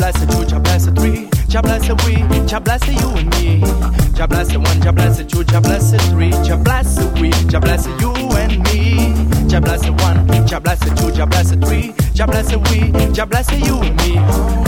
[0.00, 1.28] bless it, you, Jah bless it, three.
[1.48, 2.46] Jah bless it, we.
[2.46, 3.60] Jah bless it, you and me.
[4.16, 4.80] Jah bless it, one.
[4.80, 5.44] Jah bless it, two.
[5.44, 6.30] Jah bless it, three.
[6.30, 7.30] Jah bless it, we.
[7.48, 9.48] Jah bless it, you and me.
[9.48, 10.46] Jah bless it, one.
[10.46, 11.12] Jah bless it, two.
[11.12, 11.92] Jah bless it, three.
[12.14, 13.12] Jah bless it, we.
[13.12, 14.14] Jah bless it, you and me.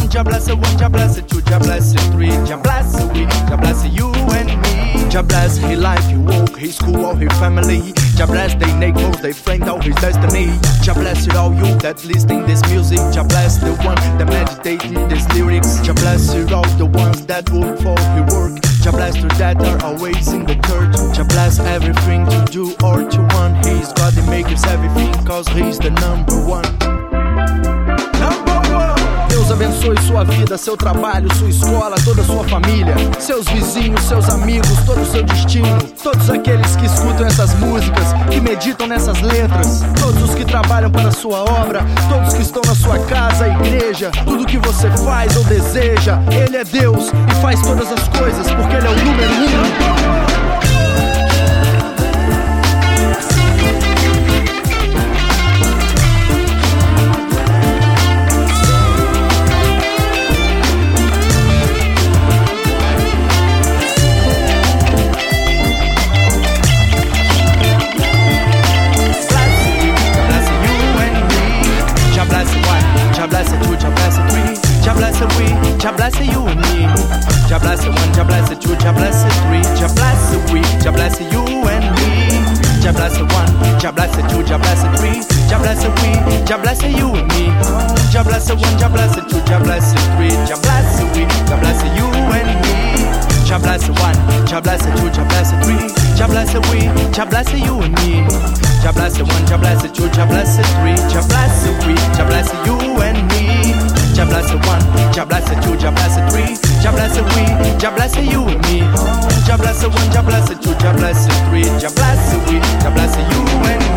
[0.09, 0.79] Jah bless it, one.
[0.79, 1.41] Jah bless it, two.
[1.43, 2.29] Jah bless it, three.
[2.47, 3.25] Jah bless it, we.
[3.25, 5.11] Jah bless it, you and me.
[5.11, 7.95] Jah bless his life, he work, his school, all his family.
[8.23, 10.47] Jah bless they neighbors, they friend, all his destiny.
[10.85, 12.99] Jah bless it all you that listening this music.
[13.13, 15.81] Jah bless the one that meditating these lyrics.
[15.81, 18.63] Jah bless it all the ones that work for his work.
[18.81, 21.17] Jah bless the that are always in the church.
[21.17, 23.67] Jah bless everything to do or to want.
[23.67, 27.02] He's God that makes everything, cause he's the number one.
[29.73, 35.01] Abençoe sua vida, seu trabalho, sua escola, toda sua família, seus vizinhos, seus amigos, todo
[35.01, 40.35] o seu destino, todos aqueles que escutam essas músicas, que meditam nessas letras, todos os
[40.35, 44.59] que trabalham para a sua obra, todos que estão na sua casa, igreja, tudo que
[44.59, 48.91] você faz ou deseja, Ele é Deus e faz todas as coisas, porque Ele é
[48.91, 50.32] o número um.
[75.83, 76.87] Jah bless you and me.
[77.51, 81.43] Jah bless one, Jah bless two, Jah bless three, Jah bless we, Jah bless you
[81.43, 82.39] and me.
[82.81, 85.19] Jah bless one, Jah bless two, Jah bless three,
[85.51, 87.51] Jah bless we, Jah bless you and me.
[88.15, 92.07] Jah bless one, Jah bless two, Jah bless three, Jah bless we, Jah bless you
[92.07, 93.03] and me.
[93.43, 95.83] Jah bless one, Jah bless two, Jah bless three,
[96.15, 96.79] Jah bless we,
[97.11, 98.23] Jah bless you and me.
[98.87, 100.02] Jah bless one, Jah bless two,
[105.13, 107.45] Jah bless it two, Jah bless it three, Jah bless it we,
[107.79, 108.81] Jah bless it you and me.
[109.47, 112.41] Jah bless it one, Jah bless it two, Jah bless it three, Jah bless it
[112.49, 113.92] we, Jah bless it you and